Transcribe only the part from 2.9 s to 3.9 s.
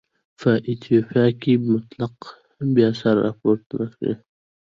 سر راپورته